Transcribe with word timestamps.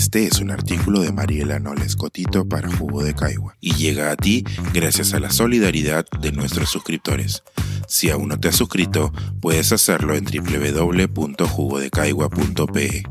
Este 0.00 0.26
es 0.26 0.40
un 0.40 0.50
artículo 0.50 1.02
de 1.02 1.12
Mariela 1.12 1.58
Noles 1.58 1.94
Cotito 1.94 2.48
para 2.48 2.74
Jugo 2.74 3.04
de 3.04 3.14
Caigua 3.14 3.58
y 3.60 3.74
llega 3.74 4.10
a 4.10 4.16
ti 4.16 4.44
gracias 4.72 5.12
a 5.12 5.20
la 5.20 5.30
solidaridad 5.30 6.06
de 6.22 6.32
nuestros 6.32 6.70
suscriptores. 6.70 7.42
Si 7.86 8.08
aún 8.08 8.28
no 8.28 8.40
te 8.40 8.48
has 8.48 8.56
suscrito, 8.56 9.12
puedes 9.42 9.72
hacerlo 9.72 10.14
en 10.14 10.24
www.jugodecaigua.pe. 10.24 13.02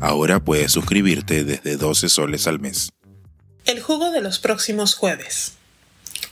Ahora 0.00 0.42
puedes 0.42 0.72
suscribirte 0.72 1.44
desde 1.44 1.76
12 1.76 2.08
soles 2.08 2.46
al 2.46 2.60
mes. 2.60 2.92
El 3.66 3.82
jugo 3.82 4.10
de 4.10 4.22
los 4.22 4.38
próximos 4.38 4.94
jueves. 4.94 5.52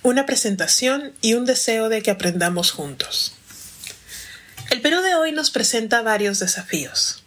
Una 0.02 0.24
presentación 0.24 1.12
y 1.20 1.34
un 1.34 1.44
deseo 1.44 1.90
de 1.90 2.00
que 2.00 2.10
aprendamos 2.10 2.70
juntos. 2.70 3.34
El 4.70 4.80
Perú 4.80 5.02
de 5.02 5.14
hoy 5.14 5.32
nos 5.32 5.50
presenta 5.50 6.00
varios 6.00 6.38
desafíos. 6.38 7.22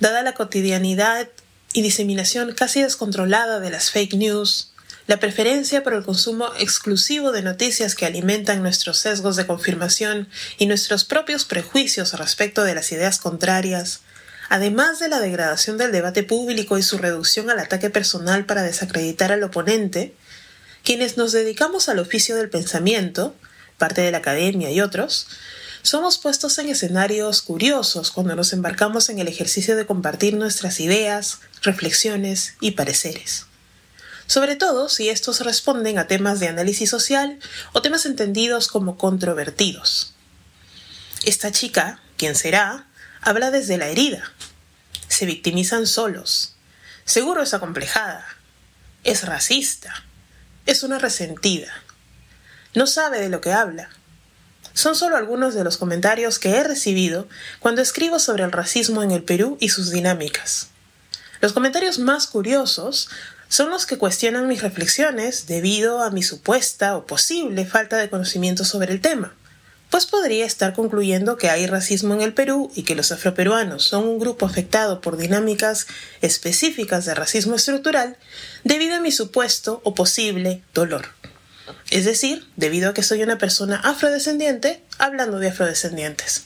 Dada 0.00 0.24
la 0.24 0.34
cotidianidad 0.34 1.28
y 1.72 1.82
diseminación 1.82 2.52
casi 2.52 2.82
descontrolada 2.82 3.60
de 3.60 3.70
las 3.70 3.90
fake 3.90 4.14
news, 4.14 4.72
la 5.06 5.18
preferencia 5.18 5.82
por 5.82 5.94
el 5.94 6.04
consumo 6.04 6.50
exclusivo 6.58 7.32
de 7.32 7.42
noticias 7.42 7.94
que 7.94 8.06
alimentan 8.06 8.62
nuestros 8.62 8.98
sesgos 8.98 9.36
de 9.36 9.46
confirmación 9.46 10.28
y 10.58 10.66
nuestros 10.66 11.04
propios 11.04 11.44
prejuicios 11.44 12.12
respecto 12.14 12.62
de 12.62 12.74
las 12.74 12.92
ideas 12.92 13.18
contrarias, 13.18 14.02
además 14.48 14.98
de 15.00 15.08
la 15.08 15.20
degradación 15.20 15.78
del 15.78 15.92
debate 15.92 16.22
público 16.22 16.78
y 16.78 16.82
su 16.82 16.98
reducción 16.98 17.50
al 17.50 17.58
ataque 17.58 17.90
personal 17.90 18.44
para 18.46 18.62
desacreditar 18.62 19.32
al 19.32 19.42
oponente, 19.42 20.14
quienes 20.84 21.16
nos 21.16 21.32
dedicamos 21.32 21.88
al 21.88 21.98
oficio 21.98 22.36
del 22.36 22.48
pensamiento, 22.48 23.34
parte 23.78 24.02
de 24.02 24.10
la 24.10 24.18
academia 24.18 24.70
y 24.70 24.80
otros, 24.80 25.26
somos 25.82 26.18
puestos 26.18 26.58
en 26.58 26.68
escenarios 26.68 27.40
curiosos 27.40 28.10
cuando 28.10 28.36
nos 28.36 28.52
embarcamos 28.52 29.08
en 29.08 29.18
el 29.18 29.28
ejercicio 29.28 29.76
de 29.76 29.86
compartir 29.86 30.34
nuestras 30.34 30.78
ideas, 30.78 31.38
reflexiones 31.62 32.54
y 32.60 32.72
pareceres. 32.72 33.46
Sobre 34.26 34.56
todo 34.56 34.88
si 34.88 35.08
estos 35.08 35.40
responden 35.40 35.98
a 35.98 36.06
temas 36.06 36.38
de 36.38 36.48
análisis 36.48 36.90
social 36.90 37.38
o 37.72 37.82
temas 37.82 38.04
entendidos 38.04 38.68
como 38.68 38.98
controvertidos. 38.98 40.14
Esta 41.24 41.50
chica, 41.50 42.00
quien 42.16 42.34
será, 42.34 42.86
habla 43.22 43.50
desde 43.50 43.78
la 43.78 43.88
herida. 43.88 44.32
Se 45.08 45.26
victimizan 45.26 45.86
solos. 45.86 46.56
Seguro 47.04 47.42
es 47.42 47.54
acomplejada. 47.54 48.24
Es 49.02 49.24
racista. 49.24 50.04
Es 50.66 50.82
una 50.82 50.98
resentida. 50.98 51.72
No 52.74 52.86
sabe 52.86 53.20
de 53.20 53.30
lo 53.30 53.40
que 53.40 53.52
habla 53.52 53.90
son 54.72 54.94
solo 54.94 55.16
algunos 55.16 55.54
de 55.54 55.64
los 55.64 55.76
comentarios 55.76 56.38
que 56.38 56.50
he 56.50 56.64
recibido 56.64 57.28
cuando 57.58 57.82
escribo 57.82 58.18
sobre 58.18 58.44
el 58.44 58.52
racismo 58.52 59.02
en 59.02 59.10
el 59.10 59.22
Perú 59.22 59.56
y 59.60 59.70
sus 59.70 59.90
dinámicas. 59.90 60.68
Los 61.40 61.52
comentarios 61.52 61.98
más 61.98 62.26
curiosos 62.26 63.08
son 63.48 63.70
los 63.70 63.86
que 63.86 63.98
cuestionan 63.98 64.46
mis 64.46 64.62
reflexiones 64.62 65.46
debido 65.46 66.02
a 66.02 66.10
mi 66.10 66.22
supuesta 66.22 66.96
o 66.96 67.06
posible 67.06 67.66
falta 67.66 67.96
de 67.96 68.08
conocimiento 68.08 68.64
sobre 68.64 68.92
el 68.92 69.00
tema, 69.00 69.34
pues 69.90 70.06
podría 70.06 70.46
estar 70.46 70.72
concluyendo 70.72 71.36
que 71.36 71.50
hay 71.50 71.66
racismo 71.66 72.14
en 72.14 72.20
el 72.20 72.32
Perú 72.32 72.70
y 72.76 72.84
que 72.84 72.94
los 72.94 73.10
afroperuanos 73.10 73.82
son 73.82 74.06
un 74.06 74.20
grupo 74.20 74.46
afectado 74.46 75.00
por 75.00 75.16
dinámicas 75.16 75.88
específicas 76.20 77.06
de 77.06 77.14
racismo 77.14 77.56
estructural 77.56 78.16
debido 78.62 78.94
a 78.94 79.00
mi 79.00 79.10
supuesto 79.10 79.80
o 79.82 79.94
posible 79.94 80.62
dolor. 80.72 81.19
Es 81.90 82.04
decir, 82.04 82.46
debido 82.56 82.90
a 82.90 82.94
que 82.94 83.02
soy 83.02 83.22
una 83.22 83.38
persona 83.38 83.76
afrodescendiente, 83.76 84.82
hablando 84.98 85.38
de 85.38 85.48
afrodescendientes. 85.48 86.44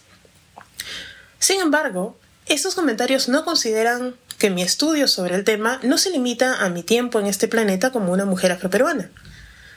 Sin 1.39 1.61
embargo, 1.61 2.19
estos 2.47 2.75
comentarios 2.75 3.29
no 3.29 3.45
consideran 3.45 4.17
que 4.39 4.51
mi 4.51 4.63
estudio 4.63 5.09
sobre 5.09 5.35
el 5.35 5.45
tema 5.45 5.81
no 5.83 5.99
se 5.99 6.11
limita 6.11 6.65
a 6.65 6.69
mi 6.69 6.83
tiempo 6.83 7.21
en 7.21 7.27
este 7.27 7.49
planeta 7.49 7.93
como 7.93 8.13
una 8.13 8.25
mujer 8.25 8.53
afroperuana. 8.53 9.11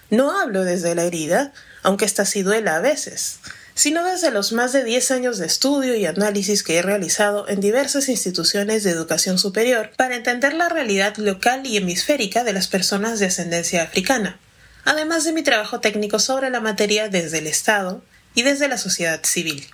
No 0.09 0.40
hablo 0.40 0.63
desde 0.63 0.96
la 0.96 1.03
herida, 1.03 1.53
aunque 1.84 2.06
esta 2.06 2.25
sí 2.25 2.41
duela 2.41 2.78
a 2.78 2.81
veces, 2.81 3.40
sino 3.74 4.03
desde 4.03 4.31
los 4.31 4.53
más 4.53 4.74
de 4.74 4.84
10 4.84 5.12
años 5.12 5.38
de 5.38 5.46
estudio 5.46 5.96
y 5.96 6.06
análisis 6.06 6.64
que 6.64 6.78
he 6.78 6.81
realizado 6.81 7.47
en 7.47 7.59
diversas 7.59 8.09
instituciones 8.09 8.84
de 8.84 8.91
educación 8.91 9.38
superior 9.38 9.91
para 9.97 10.16
entender 10.16 10.53
la 10.53 10.69
realidad 10.69 11.18
local 11.18 11.66
y 11.66 11.78
hemisférica 11.78 12.44
de 12.44 12.53
las 12.53 12.68
personas 12.68 13.19
de 13.19 13.28
ascendencia 13.28 13.84
africana 13.84 14.40
además 14.88 15.25
de 15.25 15.34
mi 15.34 15.44
trabajo 15.44 15.81
técnico 15.81 16.18
sobre 16.18 16.50
la 16.50 16.62
materia 16.62 17.09
desde 17.09 17.40
el 17.40 17.48
Estado 17.48 18.02
y 18.34 18.44
desde 18.44 18.70
la 18.70 18.78
sociedad 18.78 19.22
civil. 19.25 19.68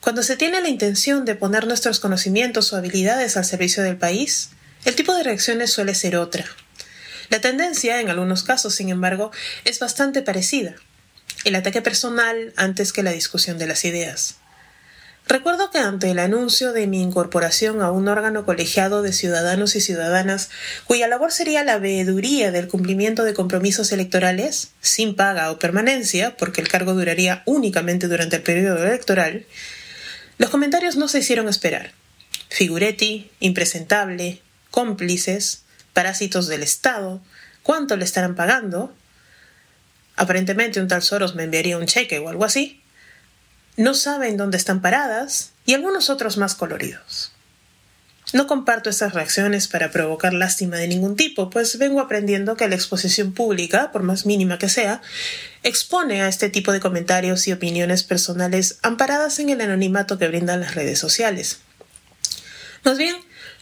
Cuando 0.00 0.24
se 0.24 0.36
tiene 0.36 0.60
la 0.60 0.68
intención 0.68 1.24
de 1.24 1.36
poner 1.36 1.68
nuestros 1.68 2.00
conocimientos 2.00 2.72
o 2.72 2.76
habilidades 2.76 3.36
al 3.36 3.44
servicio 3.44 3.84
del 3.84 3.96
país, 3.96 4.50
el 4.84 4.96
tipo 4.96 5.14
de 5.14 5.22
reacciones 5.22 5.72
suele 5.72 5.94
ser 5.94 6.16
otra. 6.16 6.44
La 7.28 7.40
tendencia, 7.40 8.00
en 8.00 8.10
algunos 8.10 8.42
casos, 8.42 8.74
sin 8.74 8.88
embargo, 8.88 9.30
es 9.64 9.78
bastante 9.78 10.22
parecida. 10.22 10.74
El 11.44 11.54
ataque 11.54 11.80
personal 11.80 12.52
antes 12.56 12.92
que 12.92 13.04
la 13.04 13.12
discusión 13.12 13.58
de 13.58 13.68
las 13.68 13.84
ideas. 13.84 14.38
Recuerdo 15.28 15.70
que 15.70 15.76
ante 15.76 16.10
el 16.10 16.20
anuncio 16.20 16.72
de 16.72 16.86
mi 16.86 17.02
incorporación 17.02 17.82
a 17.82 17.90
un 17.90 18.08
órgano 18.08 18.46
colegiado 18.46 19.02
de 19.02 19.12
ciudadanos 19.12 19.76
y 19.76 19.82
ciudadanas, 19.82 20.48
cuya 20.86 21.06
labor 21.06 21.32
sería 21.32 21.62
la 21.64 21.78
veeduría 21.78 22.50
del 22.50 22.66
cumplimiento 22.66 23.24
de 23.24 23.34
compromisos 23.34 23.92
electorales, 23.92 24.70
sin 24.80 25.14
paga 25.16 25.50
o 25.50 25.58
permanencia, 25.58 26.34
porque 26.38 26.62
el 26.62 26.68
cargo 26.68 26.94
duraría 26.94 27.42
únicamente 27.44 28.08
durante 28.08 28.36
el 28.36 28.42
periodo 28.42 28.86
electoral, 28.86 29.44
los 30.38 30.48
comentarios 30.48 30.96
no 30.96 31.08
se 31.08 31.18
hicieron 31.18 31.46
esperar. 31.46 31.92
Figuretti, 32.48 33.30
impresentable, 33.38 34.40
cómplices, 34.70 35.64
parásitos 35.92 36.48
del 36.48 36.62
Estado, 36.62 37.20
¿cuánto 37.62 37.98
le 37.98 38.06
estarán 38.06 38.34
pagando? 38.34 38.94
Aparentemente 40.16 40.80
un 40.80 40.88
tal 40.88 41.02
Soros 41.02 41.34
me 41.34 41.44
enviaría 41.44 41.76
un 41.76 41.84
cheque 41.84 42.18
o 42.18 42.30
algo 42.30 42.46
así 42.46 42.77
no 43.78 43.94
saben 43.94 44.36
dónde 44.36 44.56
están 44.56 44.82
paradas 44.82 45.52
y 45.64 45.72
algunos 45.72 46.10
otros 46.10 46.36
más 46.36 46.56
coloridos. 46.56 47.32
No 48.32 48.46
comparto 48.46 48.90
estas 48.90 49.14
reacciones 49.14 49.68
para 49.68 49.90
provocar 49.90 50.34
lástima 50.34 50.76
de 50.76 50.88
ningún 50.88 51.14
tipo, 51.14 51.48
pues 51.48 51.78
vengo 51.78 52.00
aprendiendo 52.00 52.56
que 52.56 52.68
la 52.68 52.74
exposición 52.74 53.32
pública, 53.32 53.90
por 53.92 54.02
más 54.02 54.26
mínima 54.26 54.58
que 54.58 54.68
sea, 54.68 55.00
expone 55.62 56.22
a 56.22 56.28
este 56.28 56.50
tipo 56.50 56.72
de 56.72 56.80
comentarios 56.80 57.46
y 57.46 57.52
opiniones 57.52 58.02
personales 58.02 58.80
amparadas 58.82 59.38
en 59.38 59.48
el 59.48 59.60
anonimato 59.60 60.18
que 60.18 60.28
brindan 60.28 60.60
las 60.60 60.74
redes 60.74 60.98
sociales. 60.98 61.60
Más 62.84 62.98
bien, 62.98 63.16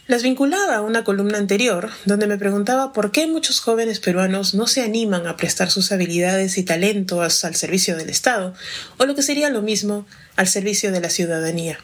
las 0.07 0.23
vinculaba 0.23 0.77
a 0.77 0.81
una 0.81 1.03
columna 1.03 1.37
anterior 1.37 1.91
donde 2.05 2.27
me 2.27 2.37
preguntaba 2.37 2.93
por 2.93 3.11
qué 3.11 3.27
muchos 3.27 3.59
jóvenes 3.59 3.99
peruanos 3.99 4.53
no 4.53 4.65
se 4.65 4.81
animan 4.81 5.27
a 5.27 5.35
prestar 5.35 5.69
sus 5.69 5.91
habilidades 5.91 6.57
y 6.57 6.63
talentos 6.63 7.43
al 7.43 7.55
servicio 7.55 7.97
del 7.97 8.09
Estado, 8.09 8.53
o 8.97 9.05
lo 9.05 9.15
que 9.15 9.21
sería 9.21 9.49
lo 9.49 9.61
mismo, 9.61 10.07
al 10.37 10.47
servicio 10.47 10.91
de 10.93 11.01
la 11.01 11.09
ciudadanía. 11.09 11.79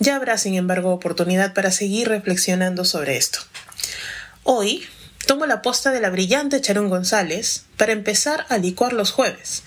Ya 0.00 0.16
habrá, 0.16 0.38
sin 0.38 0.54
embargo, 0.54 0.92
oportunidad 0.92 1.54
para 1.54 1.70
seguir 1.70 2.08
reflexionando 2.08 2.84
sobre 2.84 3.16
esto. 3.16 3.38
Hoy 4.42 4.84
tomo 5.26 5.46
la 5.46 5.62
posta 5.62 5.92
de 5.92 6.00
la 6.00 6.10
brillante 6.10 6.60
Charón 6.60 6.88
González 6.88 7.66
para 7.76 7.92
empezar 7.92 8.46
a 8.48 8.58
licuar 8.58 8.92
los 8.92 9.12
jueves. 9.12 9.62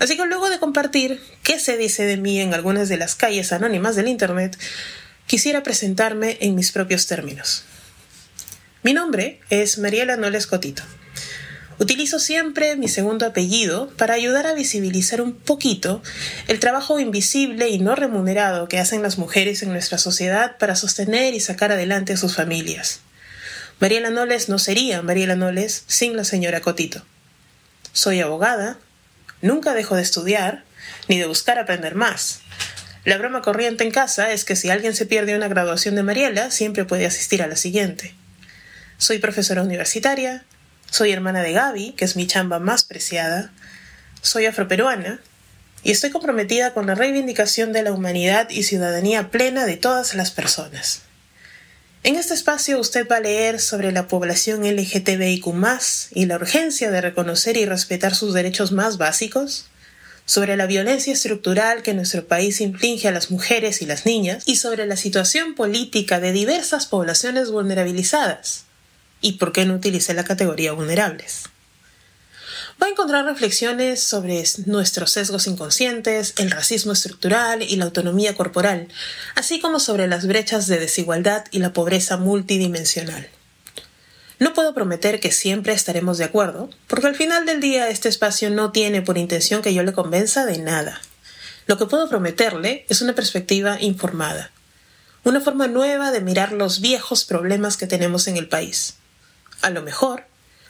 Así 0.00 0.16
que 0.16 0.26
luego 0.26 0.50
de 0.50 0.58
compartir 0.58 1.22
qué 1.42 1.58
se 1.58 1.78
dice 1.78 2.04
de 2.04 2.18
mí 2.18 2.40
en 2.40 2.52
algunas 2.52 2.90
de 2.90 2.98
las 2.98 3.14
calles 3.14 3.52
anónimas 3.52 3.96
del 3.96 4.08
Internet, 4.08 4.58
quisiera 5.26 5.62
presentarme 5.62 6.38
en 6.40 6.54
mis 6.54 6.72
propios 6.72 7.06
términos. 7.06 7.64
Mi 8.82 8.92
nombre 8.94 9.40
es 9.50 9.78
Mariela 9.78 10.16
Noles 10.16 10.46
Cotito. 10.46 10.82
Utilizo 11.78 12.18
siempre 12.18 12.76
mi 12.76 12.88
segundo 12.88 13.26
apellido 13.26 13.90
para 13.96 14.14
ayudar 14.14 14.46
a 14.46 14.54
visibilizar 14.54 15.20
un 15.20 15.34
poquito 15.34 16.02
el 16.48 16.58
trabajo 16.58 16.98
invisible 16.98 17.68
y 17.68 17.78
no 17.78 17.94
remunerado 17.94 18.66
que 18.66 18.78
hacen 18.78 19.02
las 19.02 19.18
mujeres 19.18 19.62
en 19.62 19.72
nuestra 19.72 19.98
sociedad 19.98 20.56
para 20.58 20.74
sostener 20.74 21.34
y 21.34 21.40
sacar 21.40 21.72
adelante 21.72 22.14
a 22.14 22.16
sus 22.16 22.34
familias. 22.34 23.00
Mariela 23.78 24.08
Noles 24.08 24.48
no 24.48 24.58
sería 24.58 25.02
Mariela 25.02 25.36
Noles 25.36 25.84
sin 25.86 26.16
la 26.16 26.24
señora 26.24 26.60
Cotito. 26.60 27.02
Soy 27.92 28.20
abogada, 28.20 28.78
nunca 29.42 29.74
dejo 29.74 29.96
de 29.96 30.02
estudiar 30.02 30.64
ni 31.08 31.18
de 31.18 31.26
buscar 31.26 31.58
aprender 31.58 31.94
más. 31.94 32.40
La 33.06 33.18
broma 33.18 33.40
corriente 33.40 33.84
en 33.84 33.92
casa 33.92 34.32
es 34.32 34.44
que 34.44 34.56
si 34.56 34.68
alguien 34.68 34.92
se 34.92 35.06
pierde 35.06 35.36
una 35.36 35.46
graduación 35.46 35.94
de 35.94 36.02
Mariela, 36.02 36.50
siempre 36.50 36.84
puede 36.84 37.06
asistir 37.06 37.40
a 37.40 37.46
la 37.46 37.54
siguiente. 37.54 38.16
Soy 38.98 39.20
profesora 39.20 39.62
universitaria, 39.62 40.44
soy 40.90 41.12
hermana 41.12 41.40
de 41.42 41.52
Gaby, 41.52 41.92
que 41.92 42.04
es 42.04 42.16
mi 42.16 42.26
chamba 42.26 42.58
más 42.58 42.82
preciada, 42.82 43.52
soy 44.22 44.46
afroperuana 44.46 45.20
y 45.84 45.92
estoy 45.92 46.10
comprometida 46.10 46.74
con 46.74 46.88
la 46.88 46.96
reivindicación 46.96 47.72
de 47.72 47.84
la 47.84 47.92
humanidad 47.92 48.50
y 48.50 48.64
ciudadanía 48.64 49.30
plena 49.30 49.66
de 49.66 49.76
todas 49.76 50.16
las 50.16 50.32
personas. 50.32 51.02
En 52.02 52.16
este 52.16 52.34
espacio 52.34 52.80
usted 52.80 53.06
va 53.08 53.18
a 53.18 53.20
leer 53.20 53.60
sobre 53.60 53.92
la 53.92 54.08
población 54.08 54.64
LGTBIQ 54.64 55.46
y 56.10 56.26
la 56.26 56.34
urgencia 56.34 56.90
de 56.90 57.00
reconocer 57.00 57.56
y 57.56 57.66
respetar 57.66 58.16
sus 58.16 58.34
derechos 58.34 58.72
más 58.72 58.98
básicos, 58.98 59.66
sobre 60.26 60.56
la 60.56 60.66
violencia 60.66 61.12
estructural 61.12 61.82
que 61.82 61.94
nuestro 61.94 62.26
país 62.26 62.60
inflige 62.60 63.08
a 63.08 63.12
las 63.12 63.30
mujeres 63.30 63.80
y 63.80 63.86
las 63.86 64.04
niñas 64.04 64.42
y 64.44 64.56
sobre 64.56 64.84
la 64.86 64.96
situación 64.96 65.54
política 65.54 66.20
de 66.20 66.32
diversas 66.32 66.86
poblaciones 66.86 67.50
vulnerabilizadas. 67.50 68.64
¿Y 69.20 69.34
por 69.34 69.52
qué 69.52 69.64
no 69.64 69.74
utilicé 69.74 70.12
la 70.14 70.24
categoría 70.24 70.72
vulnerables? 70.72 71.44
Va 72.82 72.88
a 72.88 72.90
encontrar 72.90 73.24
reflexiones 73.24 74.02
sobre 74.02 74.44
nuestros 74.66 75.12
sesgos 75.12 75.46
inconscientes, 75.46 76.34
el 76.36 76.50
racismo 76.50 76.92
estructural 76.92 77.62
y 77.62 77.76
la 77.76 77.86
autonomía 77.86 78.34
corporal, 78.34 78.88
así 79.34 79.60
como 79.60 79.80
sobre 79.80 80.08
las 80.08 80.26
brechas 80.26 80.66
de 80.66 80.78
desigualdad 80.78 81.46
y 81.52 81.60
la 81.60 81.72
pobreza 81.72 82.18
multidimensional. 82.18 83.30
No 84.38 84.52
puedo 84.52 84.74
prometer 84.74 85.18
que 85.18 85.32
siempre 85.32 85.72
estaremos 85.72 86.18
de 86.18 86.24
acuerdo, 86.24 86.68
porque 86.88 87.06
al 87.06 87.14
final 87.14 87.46
del 87.46 87.60
día 87.60 87.88
este 87.88 88.10
espacio 88.10 88.50
no 88.50 88.70
tiene 88.70 89.00
por 89.00 89.16
intención 89.16 89.62
que 89.62 89.72
yo 89.72 89.82
le 89.82 89.94
convenza 89.94 90.44
de 90.44 90.58
nada. 90.58 91.00
Lo 91.66 91.78
que 91.78 91.86
puedo 91.86 92.08
prometerle 92.08 92.84
es 92.90 93.00
una 93.00 93.14
perspectiva 93.14 93.80
informada, 93.80 94.50
una 95.24 95.40
forma 95.40 95.68
nueva 95.68 96.12
de 96.12 96.20
mirar 96.20 96.52
los 96.52 96.80
viejos 96.80 97.24
problemas 97.24 97.78
que 97.78 97.86
tenemos 97.86 98.28
en 98.28 98.36
el 98.36 98.46
país. 98.46 98.96
A 99.62 99.70
lo 99.70 99.82
mejor, 99.82 100.26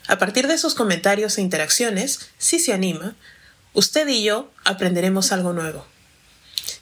a 0.07 0.17
partir 0.17 0.47
de 0.47 0.53
esos 0.53 0.73
comentarios 0.73 1.37
e 1.37 1.41
interacciones, 1.41 2.29
si 2.37 2.59
se 2.59 2.71
anima, 2.71 3.15
usted 3.73 4.07
y 4.07 4.23
yo 4.23 4.49
aprenderemos 4.63 5.33
algo 5.33 5.51
nuevo. 5.51 5.85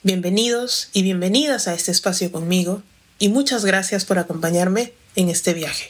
Bienvenidos 0.04 0.90
y 0.94 1.02
bienvenidas 1.02 1.68
a 1.68 1.74
este 1.74 1.90
espacio 1.90 2.32
conmigo 2.32 2.84
y 3.18 3.30
muchas 3.30 3.66
gracias 3.66 4.06
por 4.06 4.20
acompañarme 4.20 4.94
en 5.16 5.30
este 5.30 5.56
viaje. 5.56 5.90